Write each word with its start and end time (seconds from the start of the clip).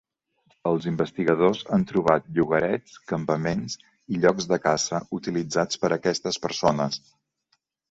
Els 0.69 0.85
investigadors 0.91 1.59
han 1.77 1.85
trobat 1.91 2.31
llogarets, 2.37 2.95
campaments 3.13 3.77
i 4.15 4.23
llocs 4.25 4.49
de 4.55 4.61
caça 4.65 5.03
utilitzats 5.21 5.83
per 5.85 5.95
aquestes 6.01 6.43
persones. 6.49 7.01